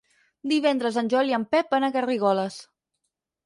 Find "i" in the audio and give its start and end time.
1.33-1.37